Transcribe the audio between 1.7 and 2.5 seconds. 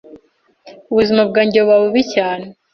bubi cyane